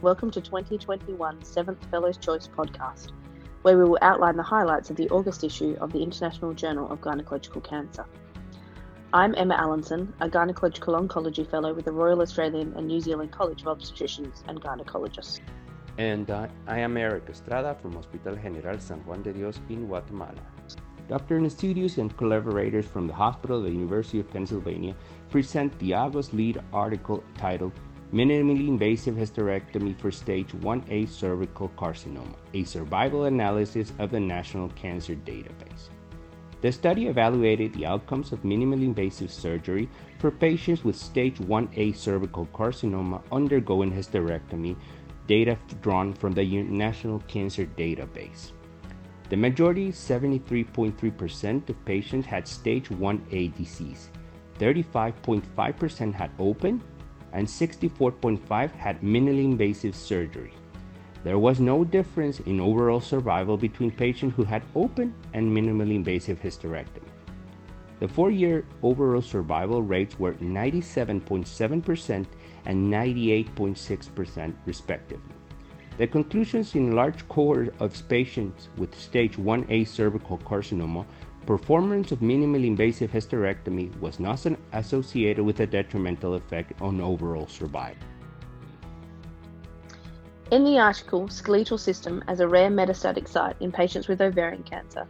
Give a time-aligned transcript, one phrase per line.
[0.00, 3.10] welcome to 2021 Seventh Fellows Choice podcast,
[3.62, 7.00] where we will outline the highlights of the August issue of the International Journal of
[7.00, 8.06] Gynecological Cancer.
[9.12, 13.62] I'm Emma Allinson, a Gynecological Oncology Fellow with the Royal Australian and New Zealand College
[13.62, 15.40] of Obstetricians and Gynecologists.
[15.98, 20.34] And uh, I am Eric Estrada from Hospital General San Juan de Dios in Guatemala.
[21.08, 21.40] Dr.
[21.40, 24.94] Nasioudis and collaborators from the hospital of the University of Pennsylvania
[25.30, 27.72] present the August lead article titled
[28.10, 35.14] Minimally Invasive Hysterectomy for Stage 1A Cervical Carcinoma, a survival analysis of the National Cancer
[35.14, 35.90] Database.
[36.62, 42.46] The study evaluated the outcomes of minimally invasive surgery for patients with stage 1A cervical
[42.46, 44.74] carcinoma undergoing hysterectomy,
[45.26, 48.52] data drawn from the National Cancer Database.
[49.28, 54.08] The majority, 73.3% of patients had stage 1A disease,
[54.58, 56.82] 35.5% had open,
[57.32, 60.52] and 64.5 had minimally invasive surgery.
[61.24, 66.40] There was no difference in overall survival between patients who had open and minimally invasive
[66.40, 67.08] hysterectomy.
[68.00, 72.26] The four year overall survival rates were 97.7%
[72.66, 75.34] and 98.6%, respectively.
[75.98, 81.04] The conclusions in large cohort of patients with stage 1A cervical carcinoma,
[81.48, 88.06] performance of minimally invasive hysterectomy was not associated with a detrimental effect on overall survival.
[90.50, 95.06] In the article, Skeletal System as a Rare Metastatic Site in Patients with Ovarian Cancer,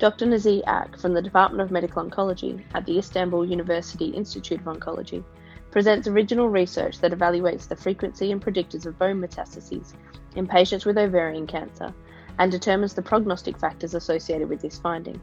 [0.00, 0.26] Dr.
[0.26, 5.22] Nazih Ak from the Department of Medical Oncology at the Istanbul University Institute of Oncology
[5.70, 9.94] presents original research that evaluates the frequency and predictors of bone metastases
[10.34, 11.94] in patients with ovarian cancer
[12.40, 15.20] and determines the prognostic factors associated with this finding.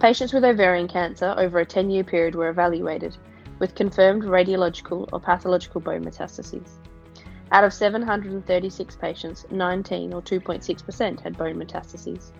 [0.00, 3.18] Patients with ovarian cancer over a 10 year period were evaluated
[3.58, 6.78] with confirmed radiological or pathological bone metastases.
[7.52, 12.32] Out of 736 patients, 19 or 2.6% had bone metastases.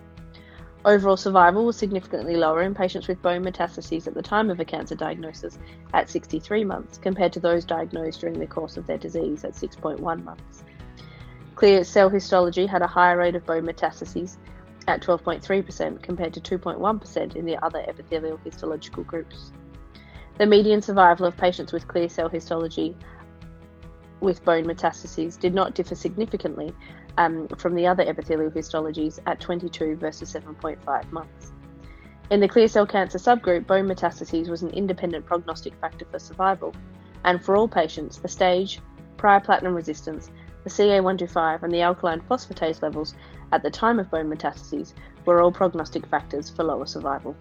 [0.85, 4.65] Overall survival was significantly lower in patients with bone metastases at the time of a
[4.65, 5.59] cancer diagnosis
[5.93, 10.23] at 63 months compared to those diagnosed during the course of their disease at 6.1
[10.23, 10.63] months.
[11.53, 14.37] Clear cell histology had a higher rate of bone metastases
[14.87, 19.51] at 12.3% compared to 2.1% in the other epithelial histological groups.
[20.37, 22.95] The median survival of patients with clear cell histology
[24.21, 26.73] with bone metastases did not differ significantly
[27.17, 31.51] um, from the other epithelial histologies at 22 versus 7.5 months.
[32.29, 36.73] In the clear cell cancer subgroup, bone metastases was an independent prognostic factor for survival,
[37.25, 38.79] and for all patients, the stage,
[39.17, 40.31] prior platinum resistance,
[40.63, 43.15] the CA125, and the alkaline phosphatase levels
[43.51, 44.93] at the time of bone metastases
[45.25, 47.35] were all prognostic factors for lower survival.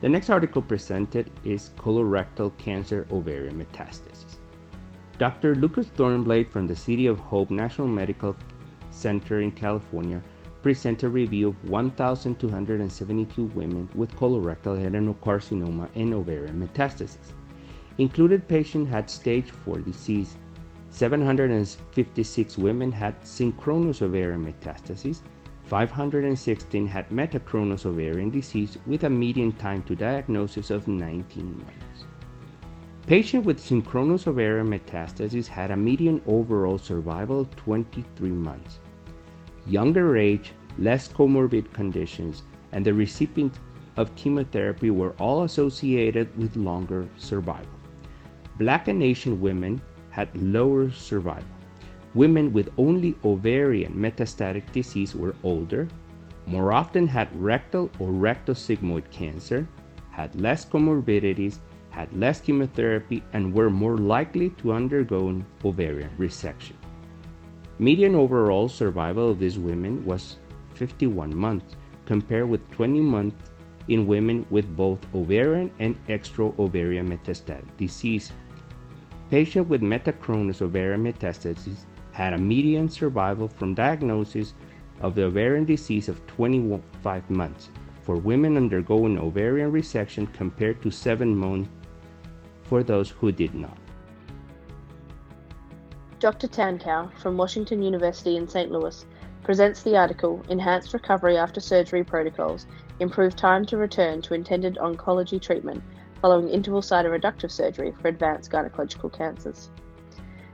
[0.00, 4.36] The next article presented is colorectal cancer ovarian metastasis.
[5.18, 5.54] Dr.
[5.54, 8.34] Lucas Thornblade from the City of Hope National Medical
[8.90, 10.22] Center in California
[10.62, 17.32] presented a review of 1,272 women with colorectal adenocarcinoma and ovarian metastasis.
[17.98, 20.36] Included patients had stage 4 disease.
[20.90, 25.20] 756 women had synchronous ovarian metastasis.
[25.64, 32.04] 516 had metachronous ovarian disease with a median time to diagnosis of 19 months.
[33.06, 38.80] Patients with synchronous ovarian metastasis had a median overall survival of 23 months.
[39.66, 43.58] Younger age, less comorbid conditions, and the recipient
[43.96, 47.78] of chemotherapy were all associated with longer survival.
[48.58, 51.44] Black and Asian women had lower survival.
[52.14, 55.88] Women with only ovarian metastatic disease were older,
[56.46, 59.68] more often had rectal or rectosigmoid cancer,
[60.10, 61.58] had less comorbidities,
[61.90, 66.74] had less chemotherapy, and were more likely to undergo ovarian resection.
[67.78, 70.36] Median overall survival of these women was
[70.74, 73.50] 51 months, compared with 20 months
[73.88, 78.32] in women with both ovarian and extra-ovarian metastatic disease.
[79.30, 84.54] Patients with metachronous ovarian metastasis had a median survival from diagnosis
[85.00, 87.70] of the ovarian disease of 25 months
[88.02, 91.70] for women undergoing ovarian resection compared to 7 months
[92.64, 93.78] for those who did not.
[96.18, 96.48] Dr.
[96.48, 98.72] Tankou from Washington University in St.
[98.72, 99.06] Louis
[99.44, 102.66] presents the article Enhanced Recovery After Surgery Protocols
[102.98, 105.82] Improve Time to Return to Intended Oncology Treatment
[106.20, 109.70] Following Interval Cytoreductive Surgery for Advanced Gynecological Cancers.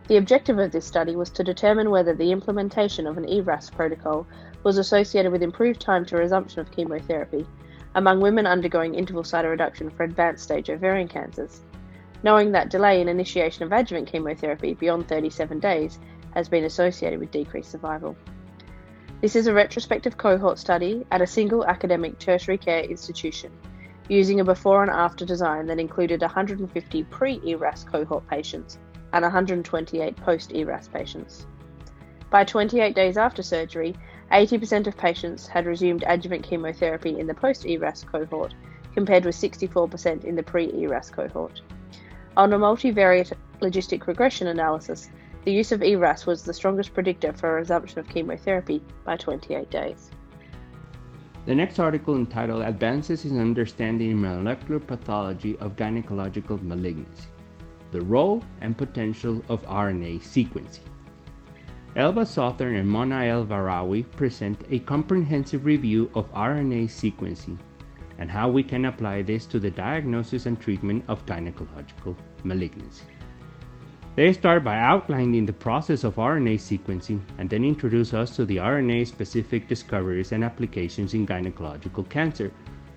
[0.09, 4.27] The objective of this study was to determine whether the implementation of an ERAS protocol
[4.63, 7.47] was associated with improved time to resumption of chemotherapy
[7.95, 11.63] among women undergoing interval cytoreduction for advanced stage ovarian cancers
[12.23, 15.99] knowing that delay in initiation of adjuvant chemotherapy beyond 37 days
[16.35, 18.17] has been associated with decreased survival.
[19.21, 23.53] This is a retrospective cohort study at a single academic tertiary care institution
[24.09, 28.79] using a before and after design that included 150 pre ERAS cohort patients
[29.13, 31.47] and 128 post ERAS patients.
[32.31, 33.97] By 28 days after surgery,
[34.33, 38.55] 80% of patients had resumed adjuvant chemotherapy in the post ERAS cohort,
[38.95, 41.63] compared with 64% in the pre ERAS cohort.
[42.37, 45.11] On a multivariate logistic regression analysis,
[45.45, 49.71] the use of ERAS was the strongest predictor for a resumption of chemotherapy by 28
[49.71, 50.11] days.
[51.47, 57.29] The next article entitled Advances in Understanding Molecular Pathology of Gynecological Malignancy
[57.93, 60.81] The Role and Potential of RNA Sequencing.
[61.95, 67.59] Elba Southern and Mona El-Bahrawy present a comprehensive review of RNA sequencing
[68.19, 73.05] and how we can apply this to the diagnosis and treatment of gynecological malignancy.
[74.17, 78.57] They start by outlining the process of RNA sequencing and then introduce us to the
[78.57, 82.51] RNA specific discoveries and applications in gynecological cancer.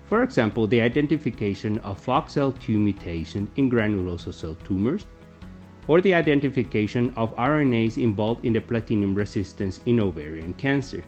[0.08, 5.04] For example, the identification of FOXL2 mutation in granulosa cell tumors
[5.88, 11.04] or the identification of RNAs involved in the platinum resistance in ovarian cancer.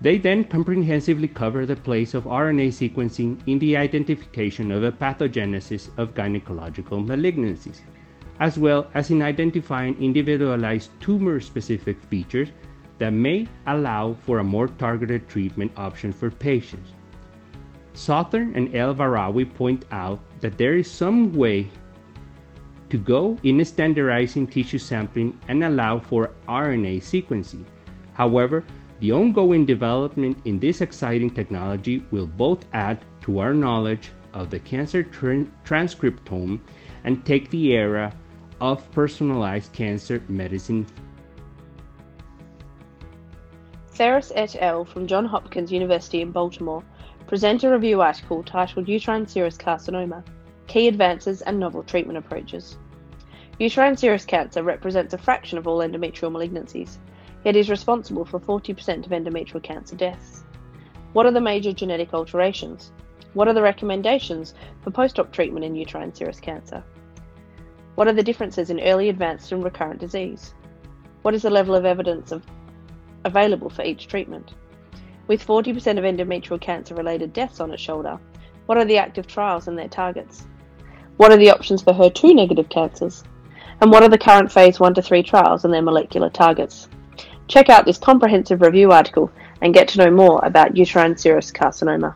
[0.00, 5.90] They then comprehensively cover the place of RNA sequencing in the identification of the pathogenesis
[5.98, 7.80] of gynecological malignancies,
[8.40, 12.48] as well as in identifying individualized tumor specific features
[12.98, 16.92] that may allow for a more targeted treatment option for patients.
[17.94, 21.68] Southern and El-Bahrawy point out that there is some way
[22.90, 27.64] to go in standardizing tissue sampling and allow for RNA sequencing.
[28.14, 28.64] However,
[29.00, 34.58] the ongoing development in this exciting technology will both add to our knowledge of the
[34.58, 36.60] cancer transcriptome
[37.04, 38.12] and take the era
[38.60, 40.86] of personalized cancer medicine.
[43.88, 44.84] Ferriss et al.
[44.84, 46.84] from Johns Hopkins University in Baltimore
[47.26, 50.24] present a review article titled Uterine serous carcinoma
[50.68, 52.76] Key advances and novel treatment approaches.
[53.58, 56.98] Uterine serous cancer represents a fraction of all endometrial malignancies,
[57.44, 60.44] yet is responsible for 40% of endometrial cancer deaths.
[61.12, 62.92] What are the major genetic alterations?
[63.34, 66.84] What are the recommendations for post op treatment in uterine serous cancer?
[67.98, 70.54] What are the differences in early, advanced, and recurrent disease?
[71.22, 72.46] What is the level of evidence of
[73.24, 74.54] available for each treatment?
[75.26, 78.20] With 40% of endometrial cancer related deaths on its shoulder,
[78.66, 80.46] what are the active trials and their targets?
[81.16, 83.24] What are the options for HER2 negative cancers?
[83.80, 86.88] And what are the current phase 1 to 3 trials and their molecular targets?
[87.48, 89.28] Check out this comprehensive review article
[89.60, 92.14] and get to know more about uterine serous carcinoma.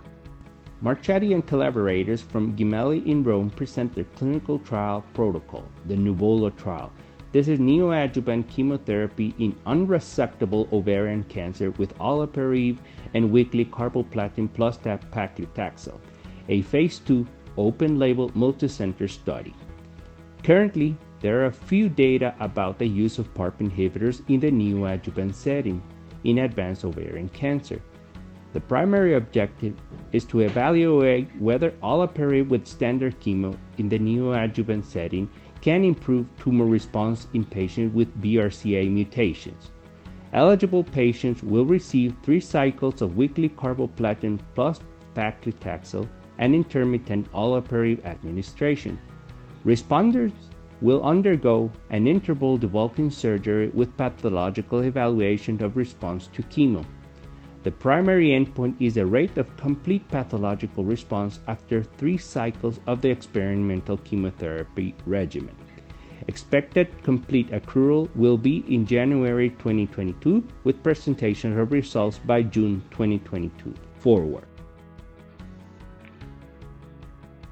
[0.82, 6.92] Marchetti and collaborators from Gemelli in Rome present their clinical trial protocol, the Nuvola trial.
[7.30, 12.78] This is neoadjuvant chemotherapy in unresectable ovarian cancer with olaparib
[13.14, 16.00] and weekly carboplatin plus paclitaxel,
[16.48, 19.54] a phase 2 open label multicenter study.
[20.42, 25.80] Currently, there are few data about the use of PARP inhibitors in the neoadjuvant setting
[26.24, 27.80] in advanced ovarian cancer.
[28.52, 29.74] The primary objective
[30.12, 35.30] is to evaluate whether olaparib with standard chemo in the neoadjuvant setting
[35.62, 39.70] can improve tumor response in patients with BRCA mutations.
[40.34, 44.80] Eligible patients will receive three cycles of weekly carboplatin plus
[45.14, 46.06] paclitaxel
[46.38, 48.98] and intermittent olaparib administration.
[49.64, 50.32] Responders
[50.82, 56.84] will undergo an interval debulking surgery with pathological evaluation of response to chemo.
[57.62, 63.10] The primary endpoint is the rate of complete pathological response after three cycles of the
[63.10, 65.54] experimental chemotherapy regimen.
[66.26, 73.72] Expected complete accrual will be in January 2022 with presentation of results by June 2022
[74.00, 74.46] forward.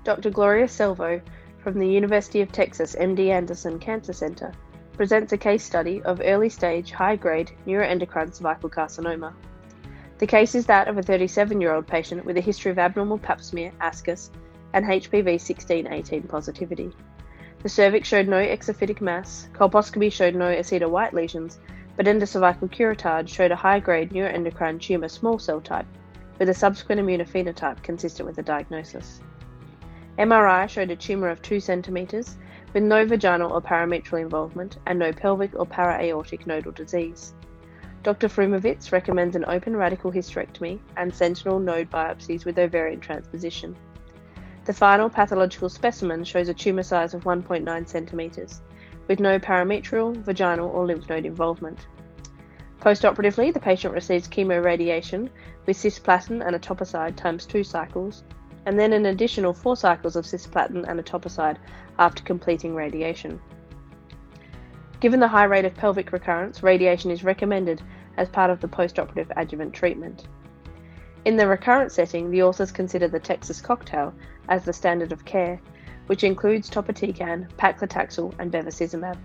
[0.03, 0.31] Dr.
[0.31, 1.21] Gloria Salvo
[1.63, 4.53] from the University of Texas MD Anderson Cancer Center
[4.97, 9.33] presents a case study of early stage high grade neuroendocrine cervical carcinoma.
[10.21, 13.17] The case is that of a 37 year old patient with a history of abnormal
[13.17, 14.31] pap smear, ASCUS,
[14.75, 16.93] and HPV 1618 positivity.
[17.63, 21.59] The cervix showed no exophytic mass, colposcopy showed no aceto white lesions,
[21.97, 25.87] but endocervical curettage showed a high grade neuroendocrine tumour small cell type,
[26.39, 29.23] with a subsequent immunophenotype consistent with the diagnosis.
[30.19, 32.37] MRI showed a tumour of 2 cm
[32.75, 37.33] with no vaginal or parametrial involvement and no pelvic or para-aortic nodal disease.
[38.03, 38.29] Dr.
[38.29, 43.77] Frumovitz recommends an open radical hysterectomy and sentinel node biopsies with ovarian transposition.
[44.65, 48.63] The final pathological specimen shows a tumour size of 1.9 centimetres,
[49.07, 51.87] with no parametrial, vaginal, or lymph node involvement.
[52.81, 55.29] Postoperatively, the patient receives chemoradiation
[55.67, 58.25] with cisplatin and etoposide times two cycles,
[58.65, 61.59] and then an additional four cycles of cisplatin and etoposide
[61.99, 63.39] after completing radiation.
[65.01, 67.81] Given the high rate of pelvic recurrence, radiation is recommended
[68.19, 70.29] as part of the postoperative adjuvant treatment.
[71.25, 74.13] In the recurrent setting, the authors consider the Texas cocktail
[74.51, 75.59] as the standard of care,
[76.07, 79.17] which includes topotecan, paclitaxel, and bevacizumab.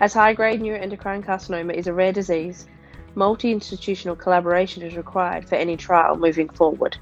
[0.00, 2.66] As high grade neuroendocrine carcinoma is a rare disease,
[3.14, 6.98] multi institutional collaboration is required for any trial moving forward.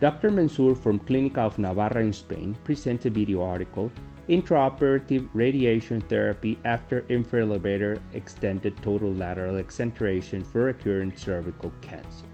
[0.00, 0.30] Dr.
[0.30, 3.90] Manzour from Clínica of Navarra in Spain presents a video article
[4.28, 12.24] Intraoperative Radiation Therapy After Infralevator Extended Total Lateral Exenteration for Recurrent Cervical Cancer.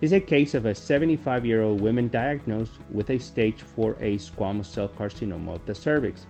[0.00, 4.66] Is a case of a 75 year old woman diagnosed with a stage 4A squamous
[4.66, 6.26] cell carcinoma of the cervix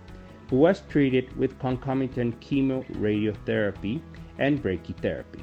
[0.49, 4.01] who was treated with concomitant chemoradiotherapy
[4.39, 5.41] and brachytherapy.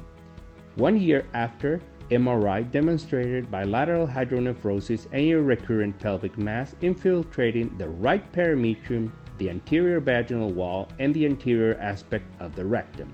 [0.75, 1.81] One year after,
[2.11, 10.01] MRI demonstrated bilateral hydronephrosis and a recurrent pelvic mass infiltrating the right parametrium, the anterior
[10.01, 13.13] vaginal wall, and the anterior aspect of the rectum.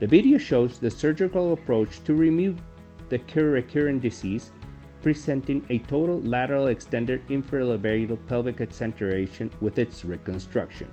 [0.00, 2.60] The video shows the surgical approach to remove
[3.08, 4.52] the recurrent disease,
[5.00, 10.90] presenting a total lateral extended infralevator pelvic exenteration with its reconstruction.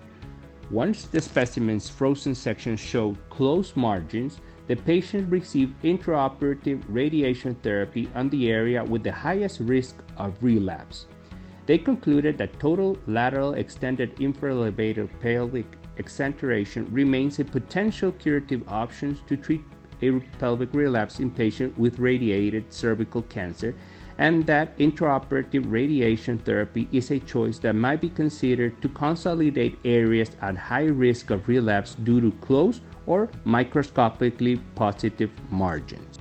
[0.72, 8.30] Once the specimen's frozen section showed closed margins, the patient received intraoperative radiation therapy on
[8.30, 11.08] the area with the highest risk of relapse.
[11.66, 15.66] They concluded that total lateral extended infralevator pelvic
[15.98, 19.62] exenteration remains a potential curative option to treat
[20.02, 23.76] a pelvic relapse in patients with radiated cervical cancer
[24.22, 30.36] and that intraoperative radiation therapy is a choice that might be considered to consolidate areas
[30.42, 36.20] at high risk of relapse due to close or microscopically positive margins.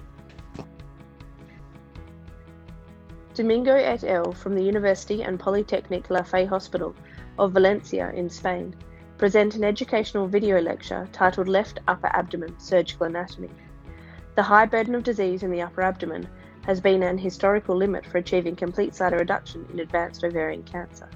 [3.35, 4.33] Domingo et al.
[4.33, 6.95] from the University and Polytechnic La Fe Hospital
[7.38, 8.75] of Valencia in Spain
[9.19, 13.50] present an educational video lecture titled Left Upper Abdomen Surgical Anatomy.
[14.37, 16.26] The high burden of disease in the upper abdomen
[16.71, 21.09] has been an historical limit for achieving complete cytoreduction in advanced ovarian cancer.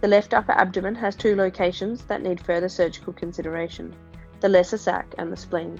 [0.00, 3.94] The left upper abdomen has two locations that need further surgical consideration
[4.40, 5.78] the lesser sac and the spleen.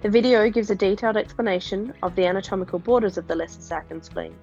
[0.00, 4.02] The video gives a detailed explanation of the anatomical borders of the lesser sac and
[4.02, 4.34] spleen,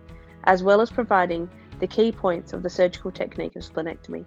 [0.44, 1.50] as well as providing
[1.80, 4.24] the key points of the surgical technique of splenectomy.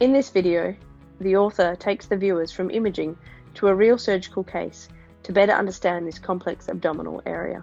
[0.00, 0.74] In this video,
[1.20, 3.16] the author takes the viewers from imaging
[3.54, 4.88] to a real surgical case
[5.22, 7.62] to better understand this complex abdominal area.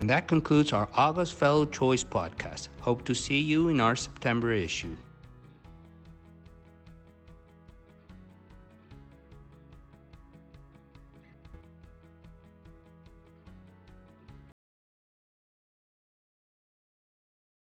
[0.00, 2.68] And that concludes our August Fellow Choice podcast.
[2.80, 4.96] Hope to see you in our September issue.